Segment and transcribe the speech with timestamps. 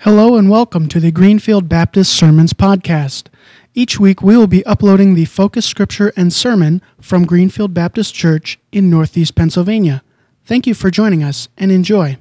[0.00, 3.28] Hello and welcome to the Greenfield Baptist Sermons Podcast.
[3.74, 8.58] Each week we will be uploading the focus scripture and sermon from Greenfield Baptist Church
[8.70, 10.02] in Northeast Pennsylvania.
[10.44, 12.18] Thank you for joining us and enjoy.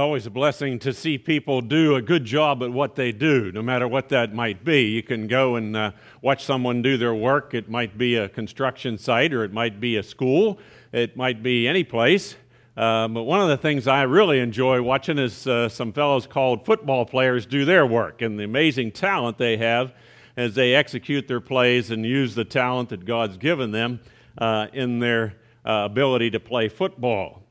[0.00, 3.62] Always a blessing to see people do a good job at what they do, no
[3.62, 4.86] matter what that might be.
[4.86, 5.92] You can go and uh,
[6.22, 7.54] watch someone do their work.
[7.54, 10.58] It might be a construction site, or it might be a school,
[10.90, 12.34] it might be any place.
[12.76, 16.64] Uh, but one of the things I really enjoy watching is uh, some fellows called
[16.64, 19.92] football players do their work and the amazing talent they have
[20.36, 24.00] as they execute their plays and use the talent that God's given them
[24.38, 27.42] uh, in their uh, ability to play football.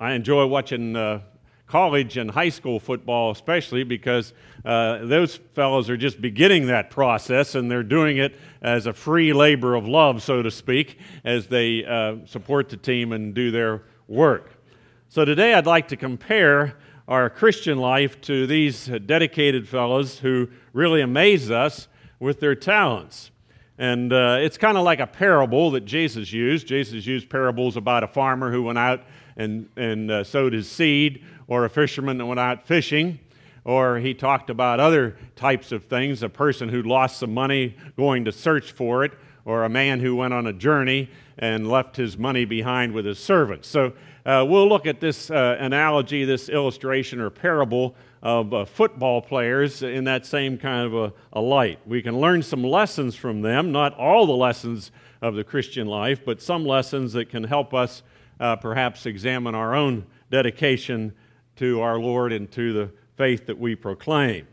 [0.00, 1.22] I enjoy watching uh,
[1.66, 4.32] college and high school football, especially because
[4.64, 9.32] uh, those fellows are just beginning that process and they're doing it as a free
[9.32, 13.82] labor of love, so to speak, as they uh, support the team and do their
[14.06, 14.62] work.
[15.08, 16.76] So today I'd like to compare
[17.08, 21.88] our Christian life to these dedicated fellows who really amaze us
[22.20, 23.32] with their talents.
[23.78, 26.66] And uh, it's kind of like a parable that Jesus used.
[26.66, 29.02] Jesus used parables about a farmer who went out
[29.38, 33.18] and, and uh, sowed his seed, or a fisherman that went out fishing,
[33.64, 38.24] or he talked about other types of things a person who lost some money going
[38.26, 39.12] to search for it,
[39.44, 41.08] or a man who went on a journey
[41.38, 43.66] and left his money behind with his servants.
[43.68, 43.94] So
[44.26, 49.82] uh, we'll look at this uh, analogy, this illustration or parable of uh, football players
[49.82, 51.78] in that same kind of a, a, light.
[51.86, 54.90] We can learn some lessons from them, not all the lessons
[55.22, 58.02] of the Christian life, but some lessons that can help us
[58.40, 61.14] uh, perhaps examine our own dedication
[61.56, 64.46] to our Lord and to the faith that we proclaim.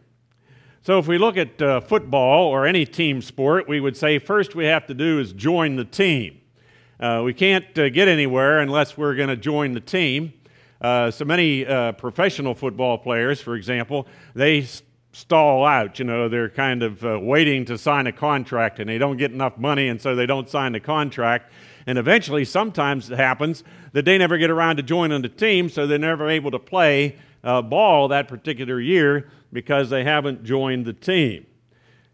[0.81, 4.55] So, if we look at uh, football or any team sport, we would say first
[4.55, 6.41] we have to do is join the team.
[6.99, 10.33] Uh, we can't uh, get anywhere unless we're going to join the team.
[10.81, 14.67] Uh, so many uh, professional football players, for example, they
[15.11, 15.97] stall out.
[15.97, 19.31] You know, they're kind of uh, waiting to sign a contract and they don't get
[19.31, 21.51] enough money, and so they don't sign the contract.
[21.87, 23.63] And eventually, sometimes it happens
[23.93, 27.15] that they never get around to joining the team, so they're never able to play
[27.43, 31.45] uh, ball that particular year because they haven't joined the team.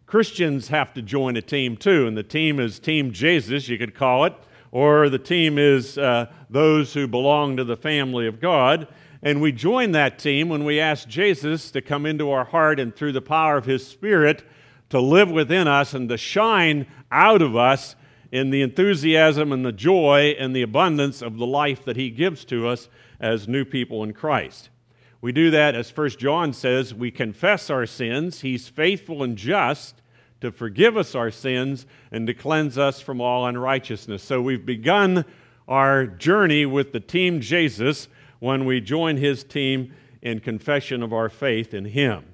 [0.06, 3.96] Christians have to join a team too, and the team is Team Jesus, you could
[3.96, 4.34] call it,
[4.72, 8.90] or the team is uh, those who belong to the family of God.
[9.24, 12.94] And we join that team when we ask Jesus to come into our heart and
[12.94, 14.44] through the power of His Spirit
[14.90, 17.96] to live within us and to shine out of us
[18.32, 22.46] in the enthusiasm and the joy and the abundance of the life that He gives
[22.46, 24.70] to us as new people in Christ.
[25.22, 28.42] We do that, as 1 John says, we confess our sins.
[28.42, 30.02] He's faithful and just
[30.40, 34.24] to forgive us our sins and to cleanse us from all unrighteousness.
[34.24, 35.26] So we've begun
[35.68, 38.08] our journey with the team Jesus
[38.40, 39.94] when we join his team
[40.24, 42.26] in confession of our faith in him.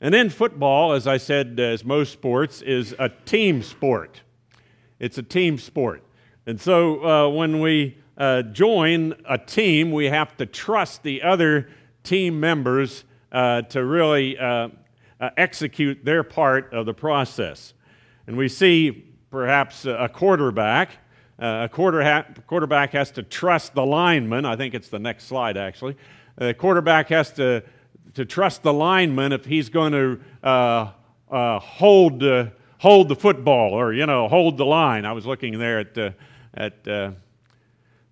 [0.00, 4.22] And then football, as I said, as most sports, is a team sport.
[4.98, 6.02] It's a team sport.
[6.46, 11.68] And so uh, when we uh, join a team, we have to trust the other
[12.02, 14.68] team members uh, to really uh,
[15.20, 17.74] uh, execute their part of the process.
[18.26, 20.90] And we see perhaps a quarterback.
[21.38, 24.46] Uh, a quarter ha- quarterback has to trust the lineman.
[24.46, 25.96] I think it's the next slide, actually.
[26.36, 27.62] The quarterback has to,
[28.14, 30.92] to trust the lineman if he's going to
[31.28, 32.20] hold
[32.78, 35.04] hold the football or, you know, hold the line.
[35.04, 36.10] I was looking there at, uh,
[36.54, 37.12] at uh,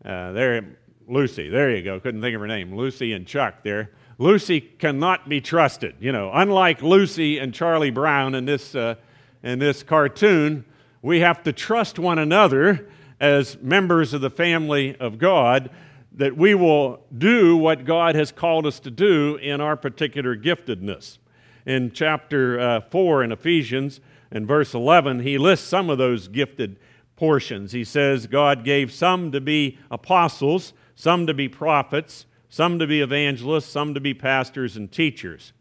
[0.05, 0.77] uh, there,
[1.09, 1.49] Lucy.
[1.49, 2.01] There you go.
[2.01, 2.75] Couldn't think of her name.
[2.75, 3.91] Lucy and Chuck there.
[4.19, 5.97] Lucy cannot be trusted.
[6.01, 8.95] You know, unlike Lucy and Charlie Brown in this, uh,
[9.43, 10.65] in this cartoon,
[11.03, 12.89] we have to trust one another
[13.21, 15.71] as members of the family of God
[16.13, 21.19] that we will do what God has called us to do in our particular giftedness.
[21.67, 24.01] In chapter uh, 4 in Ephesians,
[24.35, 26.77] in verse 11, he lists some of those gifted
[27.17, 27.73] portions.
[27.73, 33.01] He says, God gave some to be apostles, some to be prophets, some to be
[33.01, 35.53] evangelists, some to be pastors and teachers.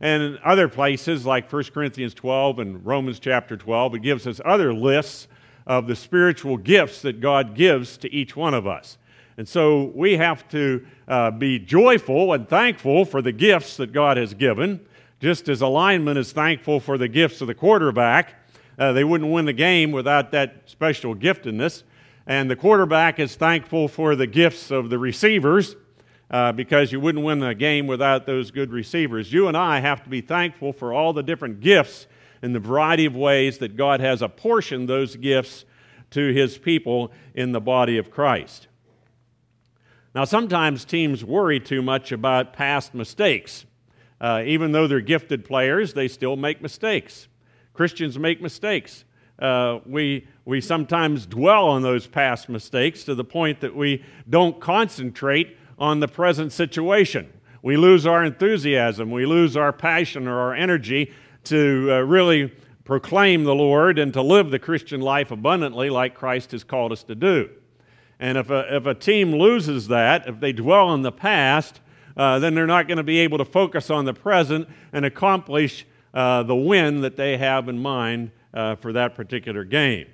[0.00, 4.40] And in other places, like 1 Corinthians 12 and Romans chapter 12, it gives us
[4.44, 5.26] other lists
[5.66, 8.96] of the spiritual gifts that God gives to each one of us.
[9.36, 14.16] And so we have to uh, be joyful and thankful for the gifts that God
[14.16, 14.86] has given.
[15.24, 18.34] Just as a lineman is thankful for the gifts of the quarterback,
[18.78, 21.82] uh, they wouldn't win the game without that special giftedness.
[22.26, 25.76] And the quarterback is thankful for the gifts of the receivers
[26.30, 29.32] uh, because you wouldn't win the game without those good receivers.
[29.32, 32.06] You and I have to be thankful for all the different gifts
[32.42, 35.64] in the variety of ways that God has apportioned those gifts
[36.10, 38.68] to his people in the body of Christ.
[40.14, 43.64] Now, sometimes teams worry too much about past mistakes.
[44.20, 47.28] Uh, even though they're gifted players, they still make mistakes.
[47.72, 49.04] Christians make mistakes.
[49.38, 54.60] Uh, we, we sometimes dwell on those past mistakes to the point that we don't
[54.60, 57.32] concentrate on the present situation.
[57.62, 61.12] We lose our enthusiasm, we lose our passion or our energy
[61.44, 62.52] to uh, really
[62.84, 67.02] proclaim the Lord and to live the Christian life abundantly like Christ has called us
[67.04, 67.50] to do.
[68.20, 71.80] And if a, if a team loses that, if they dwell on the past,
[72.16, 75.86] uh, then they're not going to be able to focus on the present and accomplish
[76.12, 80.06] uh, the win that they have in mind uh, for that particular game.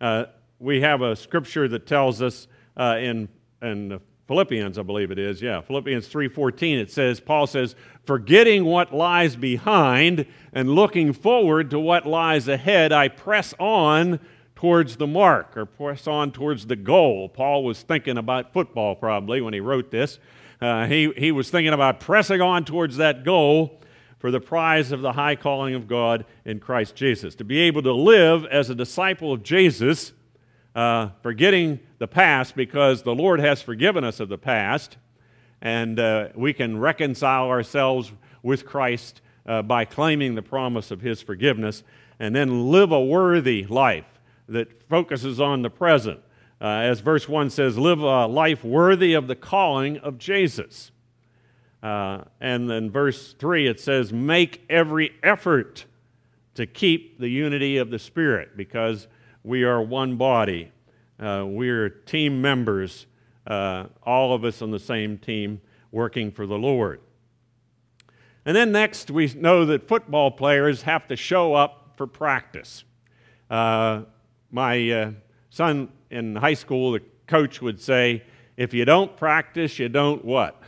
[0.00, 0.24] Uh,
[0.58, 3.28] we have a scripture that tells us uh, in,
[3.60, 8.92] in Philippians, I believe it is, yeah, Philippians 3:14 it says Paul says, "Forgetting what
[8.92, 14.18] lies behind and looking forward to what lies ahead, I press on
[14.56, 19.40] towards the mark or press on towards the goal." Paul was thinking about football probably
[19.40, 20.18] when he wrote this.
[20.60, 23.80] Uh, he, he was thinking about pressing on towards that goal
[24.18, 27.34] for the prize of the high calling of God in Christ Jesus.
[27.36, 30.12] To be able to live as a disciple of Jesus
[30.76, 34.98] uh, forgetting the past because the Lord has forgiven us of the past,
[35.62, 38.12] and uh, we can reconcile ourselves
[38.42, 41.82] with Christ uh, by claiming the promise of His forgiveness,
[42.20, 44.04] and then live a worthy life
[44.50, 46.20] that focuses on the present.
[46.60, 50.90] Uh, as verse 1 says, live a life worthy of the calling of Jesus.
[51.82, 55.84] Uh, and then verse 3 it says, make every effort
[56.54, 59.06] to keep the unity of the Spirit because
[59.44, 60.72] we are one body.
[61.20, 63.06] Uh, we're team members,
[63.46, 65.60] uh, all of us on the same team
[65.92, 67.00] working for the Lord.
[68.46, 72.84] And then next, we know that football players have to show up for practice.
[73.50, 74.02] Uh,
[74.50, 75.10] my uh,
[75.50, 78.22] son in high school, the coach would say,
[78.56, 80.62] if you don't practice, you don't what?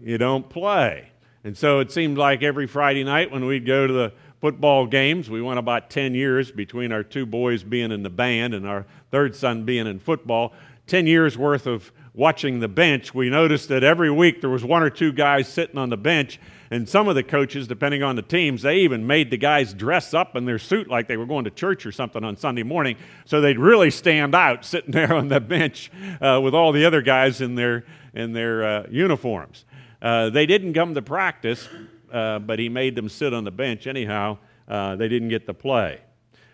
[0.00, 1.10] You don't play.
[1.42, 5.30] And so it seemed like every Friday night when we'd go to the football games.
[5.30, 8.84] We went about 10 years between our two boys being in the band and our
[9.10, 10.52] third son being in football.
[10.86, 13.14] 10 years worth of watching the bench.
[13.14, 16.38] We noticed that every week there was one or two guys sitting on the bench,
[16.70, 20.14] and some of the coaches, depending on the teams, they even made the guys dress
[20.14, 22.96] up in their suit like they were going to church or something on Sunday morning,
[23.24, 25.90] so they'd really stand out sitting there on the bench
[26.20, 27.84] uh, with all the other guys in their
[28.14, 29.64] in their uh, uniforms.
[30.00, 31.68] Uh, they didn't come to practice
[32.14, 34.38] uh, but he made them sit on the bench anyhow.
[34.68, 36.00] Uh, they didn't get to play.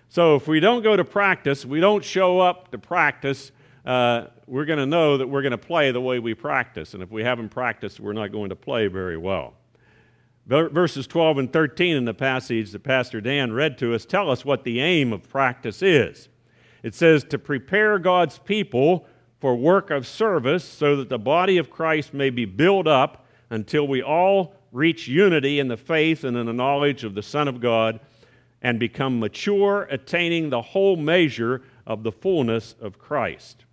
[0.09, 3.53] So if we don't go to practice, we don't show up to practice,
[3.85, 6.95] uh, we're going to know that we're going to play the way we practice.
[6.95, 9.55] And if we haven't practiced, we're not going to play very well.
[10.47, 14.45] Verses 12 and 13 in the passage that Pastor Dan read to us tell us
[14.45, 16.29] what the aim of practice is.
[16.83, 19.07] It says, to prepare God's people
[19.39, 23.87] for work of service so that the body of Christ may be built up until
[23.87, 27.61] we all reach unity in the faith and in the knowledge of the Son of
[27.61, 28.01] God
[28.63, 33.65] and become mature, attaining the whole measure of the fullness of Christ.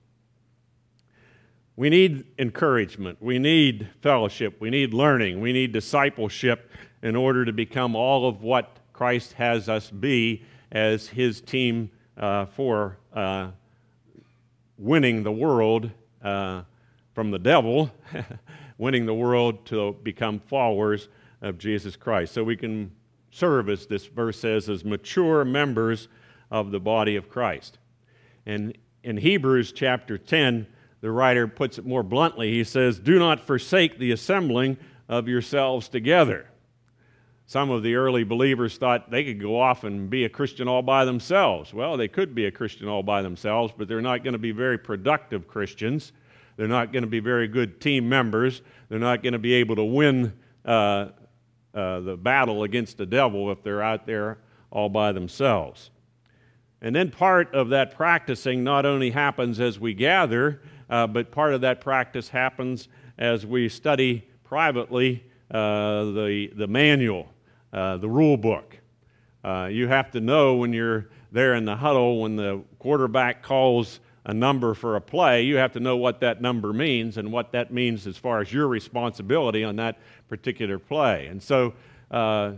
[1.78, 3.20] We need encouragement.
[3.22, 4.60] We need fellowship.
[4.60, 5.40] We need learning.
[5.40, 6.70] We need discipleship
[7.02, 12.48] in order to become all of what Christ has us be as his team uh,
[12.48, 13.52] for uh,
[14.78, 15.90] winning the world
[16.22, 16.64] uh,
[17.14, 17.92] from the devil
[18.78, 21.10] winning the world to become followers
[21.42, 22.34] of Jesus Christ.
[22.34, 22.92] So we can
[23.32, 26.08] serve, as this verse says, as mature members
[26.52, 27.78] of the body of Christ.
[28.46, 30.68] And in Hebrews chapter 10,
[31.02, 32.52] the writer puts it more bluntly.
[32.52, 34.78] He says, Do not forsake the assembling
[35.08, 36.48] of yourselves together.
[37.46, 40.82] Some of the early believers thought they could go off and be a Christian all
[40.82, 41.74] by themselves.
[41.74, 44.52] Well, they could be a Christian all by themselves, but they're not going to be
[44.52, 46.12] very productive Christians
[46.58, 48.64] they're not going to be very good team members.
[48.90, 50.34] They're not going to be able to win
[50.66, 51.10] uh,
[51.74, 54.40] uh, the battle against the devil if they're out there
[54.72, 55.92] all by themselves.
[56.82, 61.54] And then part of that practicing not only happens as we gather, uh, but part
[61.54, 67.34] of that practice happens as we study privately uh, the, the manual,
[67.74, 68.78] uh, the rule book.
[69.44, 74.00] Uh, you have to know when you're there in the huddle, when the quarterback calls
[74.26, 77.54] a number for a play, you have to know what that number means and what
[77.54, 81.28] that means as far as your responsibility on that particular play.
[81.28, 81.74] And so,
[82.12, 82.54] uh,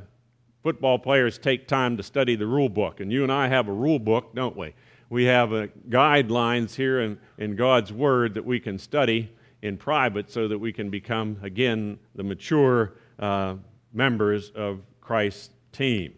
[0.63, 3.73] football players take time to study the rule book, and you and I have a
[3.73, 4.73] rule book, don't we?
[5.09, 10.31] We have uh, guidelines here in, in God's Word that we can study in private
[10.31, 13.55] so that we can become, again, the mature uh,
[13.91, 16.13] members of Christ's team.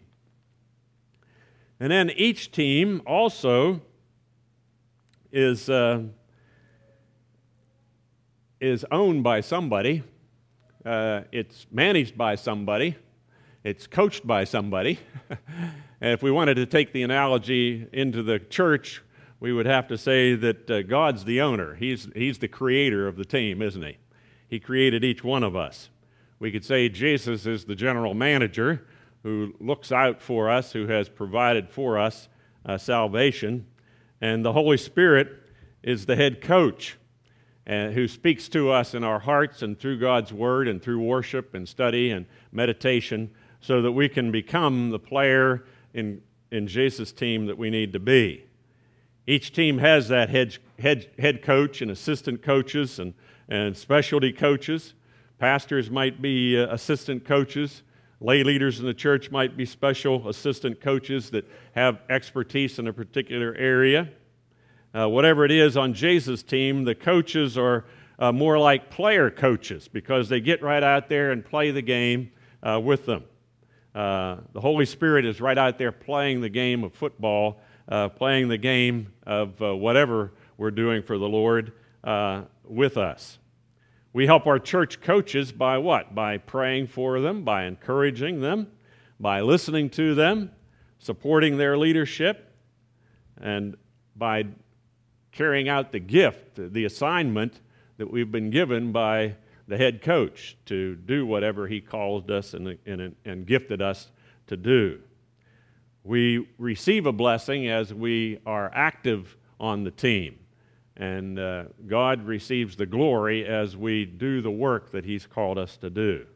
[1.80, 3.80] And then each team also
[5.32, 6.02] is, uh,
[8.60, 10.04] is owned by somebody,
[10.84, 12.96] uh, it's managed by somebody,
[13.64, 14.98] it's coached by somebody.
[16.02, 19.04] and if we wanted to take the analogy into the church,
[19.38, 21.76] we would have to say that uh, God's the owner.
[21.76, 23.98] He's, he's the creator of the team, isn't he?
[24.48, 25.90] He created each one of us.
[26.40, 28.84] We could say Jesus is the general manager
[29.22, 32.28] who looks out for us, who has provided for us
[32.66, 33.64] uh, salvation.
[34.20, 35.28] And the Holy Spirit
[35.84, 36.98] is the head coach
[37.64, 41.54] and who speaks to us in our hearts and through God's Word and through worship
[41.54, 43.30] and study and meditation
[43.60, 45.62] so that we can become the player
[45.94, 48.44] in, in Jesus' team that we need to be.
[49.26, 53.14] Each team has that head, head, head coach and assistant coaches and,
[53.48, 54.94] and specialty coaches.
[55.38, 57.82] Pastors might be uh, assistant coaches.
[58.20, 62.92] Lay leaders in the church might be special assistant coaches that have expertise in a
[62.92, 64.08] particular area.
[64.94, 67.84] Uh, whatever it is on Jesus' team, the coaches are
[68.18, 72.30] uh, more like player coaches because they get right out there and play the game
[72.62, 73.24] uh, with them.
[73.94, 78.48] Uh, the Holy Spirit is right out there playing the game of football uh, playing
[78.48, 81.72] the game of uh, whatever we're doing for the Lord
[82.04, 83.38] uh, with us.
[84.12, 86.14] We help our church coaches by what?
[86.14, 88.68] By praying for them, by encouraging them,
[89.18, 90.50] by listening to them,
[90.98, 92.54] supporting their leadership,
[93.40, 93.76] and
[94.14, 94.46] by
[95.32, 97.60] carrying out the gift, the assignment
[97.96, 99.36] that we've been given by
[99.68, 104.10] the head coach to do whatever he called us and, and, and gifted us
[104.46, 105.00] to do.
[106.04, 110.38] We receive a blessing as we are active on the team.
[110.96, 115.76] And uh, God receives the glory as we do the work that He's called us
[115.78, 116.26] to do.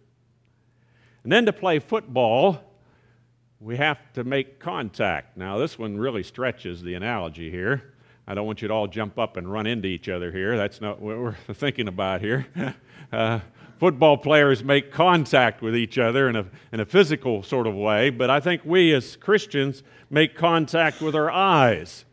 [1.25, 2.61] And then to play football,
[3.61, 5.37] we have to make contact.
[5.37, 7.95] Now, this one really stretches the analogy here.
[8.29, 10.57] I don't want you to all jump up and run into each other here.
[10.57, 12.47] That's not what we're thinking about here.
[13.13, 13.39] Uh,
[13.79, 18.11] football players make contact with each other in a, in a physical sort of way,
[18.11, 22.05] but I think we as Christians make contact with our eyes.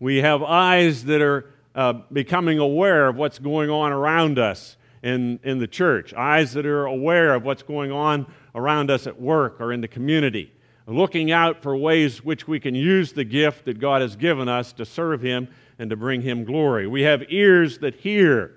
[0.00, 5.38] We have eyes that are uh, becoming aware of what's going on around us in,
[5.44, 9.60] in the church, eyes that are aware of what's going on around us at work
[9.60, 10.52] or in the community,
[10.90, 14.72] looking out for ways which we can use the gift that God has given us
[14.74, 16.86] to serve Him and to bring Him glory.
[16.86, 18.56] We have ears that hear.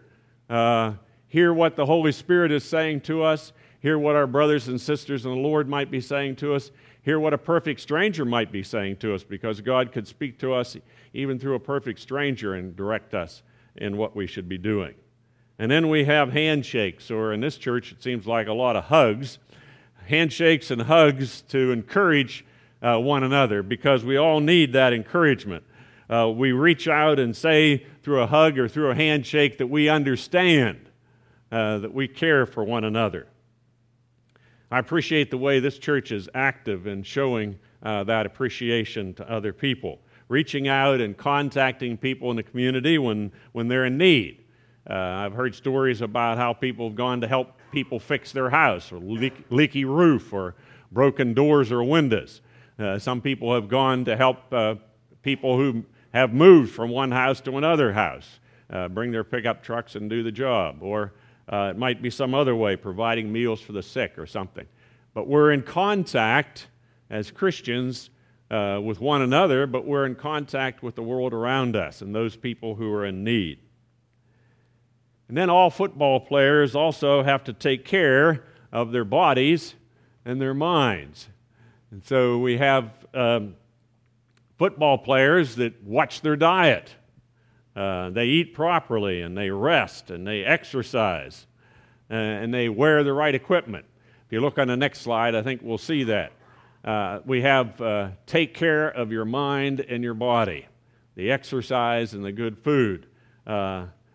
[0.49, 0.93] Uh,
[1.27, 5.25] hear what the Holy Spirit is saying to us, hear what our brothers and sisters
[5.25, 6.71] in the Lord might be saying to us,
[7.01, 10.53] hear what a perfect stranger might be saying to us, because God could speak to
[10.53, 10.77] us
[11.13, 13.41] even through a perfect stranger and direct us
[13.75, 14.93] in what we should be doing.
[15.59, 18.85] And then we have handshakes, or in this church, it seems like a lot of
[18.85, 19.39] hugs.
[20.07, 22.45] Handshakes and hugs to encourage
[22.81, 25.63] uh, one another because we all need that encouragement.
[26.10, 29.89] Uh, we reach out and say through a hug or through a handshake that we
[29.89, 30.89] understand
[31.51, 33.27] uh, that we care for one another.
[34.69, 39.53] I appreciate the way this church is active in showing uh, that appreciation to other
[39.53, 44.45] people, reaching out and contacting people in the community when, when they're in need.
[44.89, 48.91] Uh, I've heard stories about how people have gone to help people fix their house,
[48.91, 50.55] or leak, leaky roof, or
[50.91, 52.41] broken doors or windows.
[52.79, 54.75] Uh, some people have gone to help uh,
[55.23, 58.39] people who have moved from one house to another house,
[58.69, 60.77] uh, bring their pickup trucks and do the job.
[60.81, 61.13] Or
[61.51, 64.67] uh, it might be some other way, providing meals for the sick or something.
[65.15, 66.67] But we're in contact
[67.09, 68.11] as Christians
[68.51, 72.35] uh, with one another, but we're in contact with the world around us and those
[72.35, 73.59] people who are in need.
[75.33, 79.73] And then all football players also have to take care of their bodies
[80.25, 81.27] and their minds.
[81.89, 83.55] And so we have um,
[84.59, 86.93] football players that watch their diet
[87.75, 91.47] uh, they eat properly and they rest and they exercise
[92.11, 93.87] uh, and they wear the right equipment.
[94.27, 96.31] If you look on the next slide, I think we'll see that.
[96.85, 100.67] Uh, we have uh, take care of your mind and your body,
[101.15, 103.07] the exercise and the good food.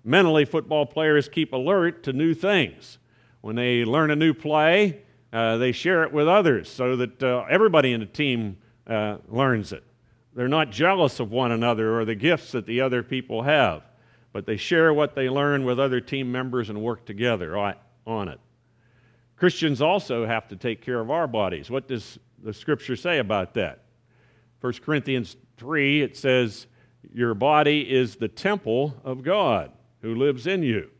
[0.09, 2.99] Uh, mentally, football players keep alert to new things.
[3.41, 8.01] When they learn a new play, they share it with others so that everybody in
[8.01, 9.85] the team learns it.
[10.35, 13.83] They're not jealous of one another or the gifts that the other people have,
[14.33, 17.57] but they share what they learn with other team members and work together
[18.07, 18.41] on it.
[19.37, 21.71] Christians also have to take care of our bodies.
[21.71, 23.85] What does the scripture say about that?
[24.61, 26.67] 1 Corinthians 3, it says,
[27.13, 29.73] your body is the temple of God
[30.03, 30.91] who lives in you.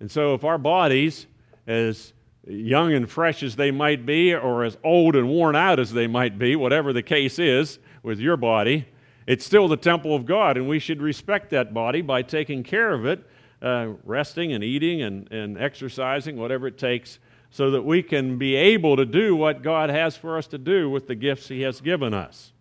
[0.00, 1.26] And so, if our bodies,
[1.66, 2.12] as
[2.46, 6.06] young and fresh as they might be, or as old and worn out as they
[6.06, 8.86] might be, whatever the case is with your body,
[9.26, 12.92] it's still the temple of God, and we should respect that body by taking care
[12.92, 13.26] of it,
[13.60, 17.18] uh, resting and eating and, and exercising, whatever it takes,
[17.50, 20.88] so that we can be able to do what God has for us to do
[20.88, 22.52] with the gifts He has given us.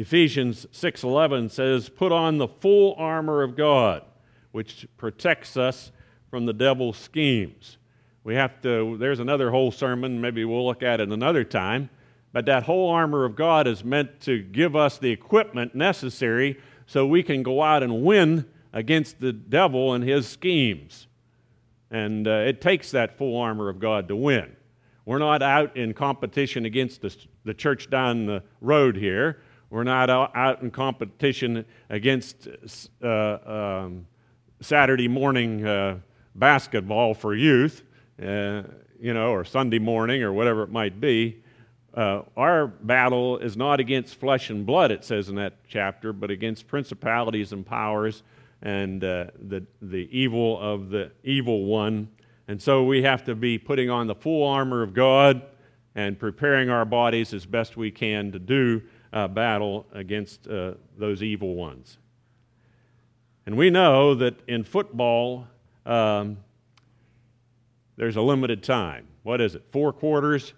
[0.00, 4.02] Ephesians 6:11 says, "Put on the full armor of God,
[4.52, 5.92] which protects us
[6.30, 7.78] from the devil's schemes."
[8.24, 11.90] We have to there's another whole sermon, maybe we'll look at it another time
[12.32, 17.06] but that whole armor of God is meant to give us the equipment necessary so
[17.06, 21.08] we can go out and win against the devil and his schemes.
[21.90, 24.54] And uh, it takes that full armor of God to win.
[25.04, 29.42] We're not out in competition against the, the church down the road here.
[29.70, 32.48] We're not out, in competition against
[33.02, 34.06] uh, um,
[34.60, 36.00] Saturday morning uh,
[36.34, 37.84] basketball for youth,
[38.20, 38.62] uh,
[39.00, 41.40] you know, or Sunday morning or whatever it might be.
[41.94, 46.32] Uh, our battle is not against flesh and blood, it says in that chapter, but
[46.32, 48.24] against principalities and powers
[48.62, 52.08] and uh, the, the evil of the evil one.
[52.48, 55.42] And so we have to be putting on the full armor of God
[55.94, 61.22] and preparing our bodies as best we can to do uh, battle against uh, those
[61.22, 61.98] evil ones.
[63.46, 65.46] And we know that in football,
[65.86, 66.38] um,
[67.96, 69.06] there's a limited time.
[69.22, 69.64] What is it?
[69.70, 70.52] Four quarters?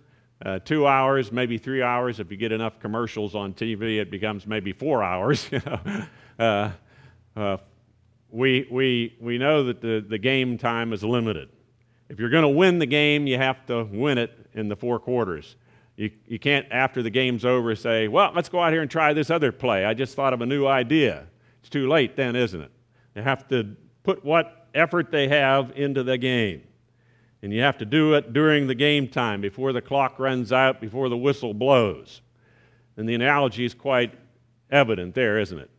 [0.45, 2.19] uh, two hours, maybe three hours.
[2.21, 5.49] If you get enough commercials on TV, it becomes maybe four hours.
[5.53, 6.07] You know,
[6.39, 6.71] uh,
[7.37, 7.57] uh,
[8.31, 11.51] we, we, we know that the, the game time is limited.
[12.09, 14.99] If you're going to win the game, you have to win it in the four
[14.99, 15.57] quarters.
[15.97, 19.13] You, you can't, after the game's over, say, Well, let's go out here and try
[19.13, 19.85] this other play.
[19.85, 21.27] I just thought of a new idea.
[21.61, 22.71] It's too late then, isn't it?
[23.15, 26.63] They have to put what effort they have into the game.
[27.43, 30.81] And you have to do it during the game time, before the clock runs out,
[30.81, 32.23] before the whistle blows.
[32.97, 34.15] And the analogy is quite
[34.71, 35.71] evident there, isn't it?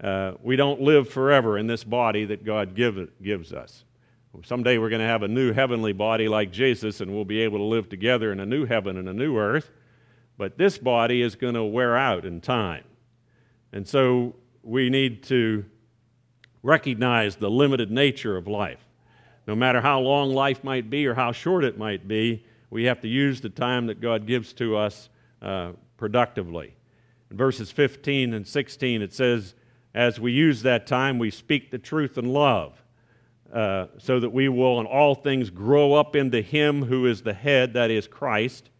[0.00, 3.84] Uh, we don't live forever in this body that God give, gives us.
[4.44, 7.58] Someday we're going to have a new heavenly body like Jesus, and we'll be able
[7.58, 9.70] to live together in a new heaven and a new earth.
[10.38, 12.84] But this body is going to wear out in time.
[13.72, 15.64] And so we need to
[16.62, 18.84] recognize the limited nature of life.
[19.46, 23.00] No matter how long life might be or how short it might be, we have
[23.02, 25.08] to use the time that God gives to us
[25.40, 26.74] uh, productively.
[27.30, 29.54] In verses 15 and 16, it says,
[29.94, 32.82] As we use that time, we speak the truth in love,
[33.52, 37.34] uh, so that we will in all things grow up into Him who is the
[37.34, 38.70] head, that is Christ.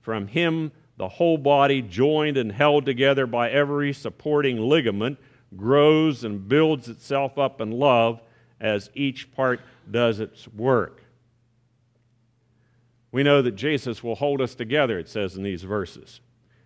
[0.00, 5.18] From Him, the whole body, joined and held together by every supporting ligament,
[5.56, 8.20] grows and builds itself up in love
[8.60, 11.02] as each part does its work.
[13.10, 16.20] We know that Jesus will hold us together, it says in these verses,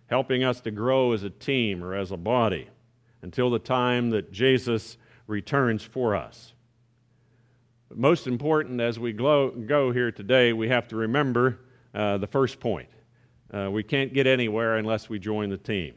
[0.05, 2.69] helping us to grow as a team or as a body
[3.21, 6.53] until the time that Jesus returns for us.
[7.89, 11.59] But most important, as we go here today, we have to remember
[11.93, 12.89] uh, the first point.
[13.53, 15.93] Uh, we can't get anywhere unless we join the team.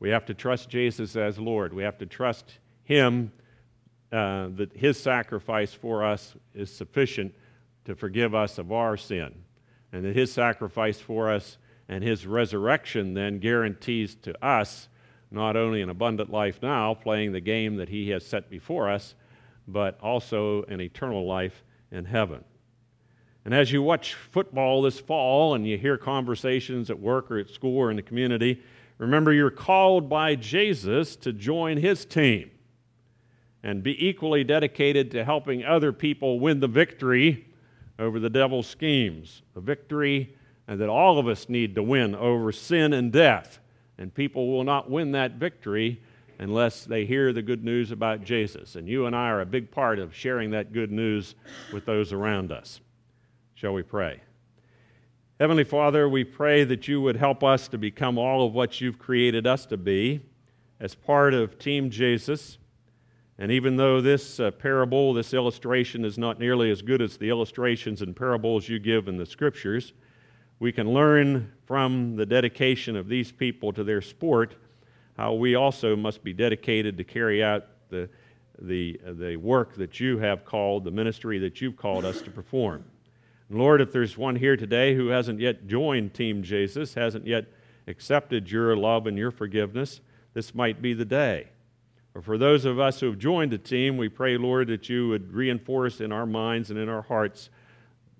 [0.00, 1.74] We have to trust Jesus as Lord.
[1.74, 3.32] We have to trust Him
[4.12, 7.34] uh, that his sacrifice for us is sufficient
[7.84, 9.34] to forgive us of our sin,
[9.92, 14.88] and that his sacrifice for us and his resurrection then guarantees to us
[15.30, 19.16] not only an abundant life now, playing the game that he has set before us,
[19.68, 22.44] but also an eternal life in heaven.
[23.44, 27.48] And as you watch football this fall and you hear conversations at work or at
[27.48, 28.60] school or in the community,
[28.98, 32.50] remember you're called by Jesus to join his team
[33.62, 37.46] and be equally dedicated to helping other people win the victory
[37.98, 40.34] over the devil's schemes, a victory
[40.66, 43.60] that all of us need to win over sin and death.
[43.98, 46.02] And people will not win that victory
[46.38, 48.76] unless they hear the good news about Jesus.
[48.76, 51.34] And you and I are a big part of sharing that good news
[51.72, 52.80] with those around us.
[53.54, 54.20] Shall we pray?
[55.40, 58.98] Heavenly Father, we pray that you would help us to become all of what you've
[58.98, 60.20] created us to be
[60.80, 62.58] as part of Team Jesus
[63.38, 67.28] and even though this uh, parable, this illustration, is not nearly as good as the
[67.28, 69.92] illustrations and parables you give in the scriptures,
[70.58, 74.56] we can learn from the dedication of these people to their sport
[75.16, 78.08] how we also must be dedicated to carry out the,
[78.60, 82.30] the, uh, the work that you have called, the ministry that you've called us to
[82.30, 82.84] perform.
[83.48, 87.46] And Lord, if there's one here today who hasn't yet joined Team Jesus, hasn't yet
[87.86, 90.00] accepted your love and your forgiveness,
[90.34, 91.48] this might be the day.
[92.14, 95.08] Or for those of us who have joined the team, we pray, Lord, that you
[95.08, 97.50] would reinforce in our minds and in our hearts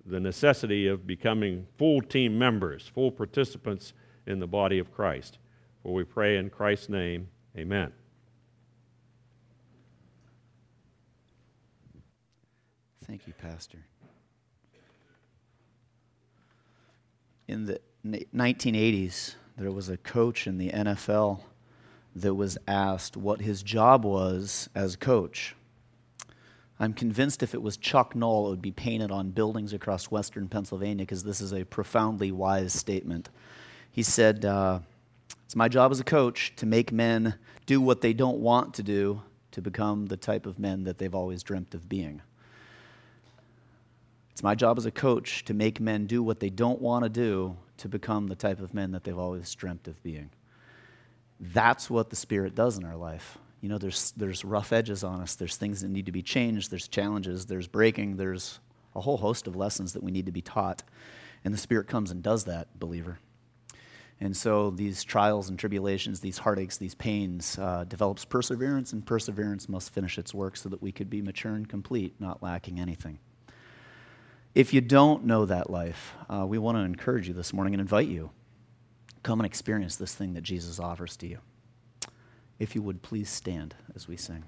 [0.05, 3.93] the necessity of becoming full team members, full participants
[4.25, 5.39] in the body of Christ.
[5.83, 7.91] For we pray in Christ's name, amen.
[13.05, 13.77] Thank you, Pastor.
[17.47, 21.39] In the 1980s, there was a coach in the NFL
[22.15, 25.55] that was asked what his job was as coach.
[26.79, 30.47] I'm convinced if it was Chuck Noll, it would be painted on buildings across western
[30.47, 33.29] Pennsylvania because this is a profoundly wise statement.
[33.89, 34.79] He said, uh,
[35.47, 38.83] It's my job as a coach to make men do what they don't want to
[38.83, 42.21] do to become the type of men that they've always dreamt of being.
[44.33, 47.09] It's my job as a coach to make men do what they don't want to
[47.09, 50.31] do to become the type of men that they've always dreamt of being.
[51.39, 53.37] That's what the Spirit does in our life.
[53.61, 56.71] You know, there's, there's rough edges on us, there's things that need to be changed,
[56.71, 58.59] there's challenges, there's breaking, there's
[58.97, 60.83] a whole host of lessons that we need to be taught.
[61.45, 63.19] And the Spirit comes and does that, believer.
[64.19, 69.69] And so these trials and tribulations, these heartaches, these pains, uh, develops perseverance, and perseverance
[69.69, 73.19] must finish its work so that we could be mature and complete, not lacking anything.
[74.55, 77.81] If you don't know that life, uh, we want to encourage you this morning and
[77.81, 78.31] invite you.
[79.21, 81.39] Come and experience this thing that Jesus offers to you.
[82.57, 84.43] If you would please stand as we sing.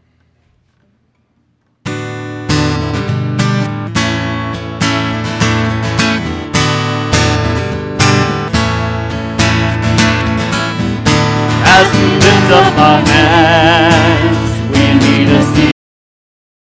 [11.81, 13.98] As lift up our hands.